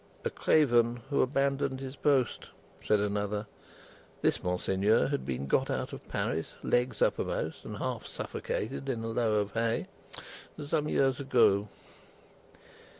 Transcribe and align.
"A 0.25 0.31
craven 0.31 0.99
who 1.11 1.21
abandoned 1.21 1.79
his 1.79 1.95
post," 1.95 2.49
said 2.83 2.99
another 2.99 3.45
this 4.23 4.41
Monseigneur 4.43 5.09
had 5.09 5.27
been 5.27 5.45
got 5.45 5.69
out 5.69 5.93
of 5.93 6.07
Paris, 6.07 6.55
legs 6.63 7.03
uppermost 7.03 7.65
and 7.65 7.77
half 7.77 8.07
suffocated, 8.07 8.89
in 8.89 9.03
a 9.03 9.09
load 9.09 9.37
of 9.39 9.51
hay 9.53 9.85
"some 10.59 10.89
years 10.89 11.19
ago." 11.19 11.67